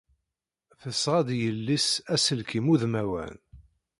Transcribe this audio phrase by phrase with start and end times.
[0.81, 3.35] Tesɣa-d i yelli-s aselkim udmawan.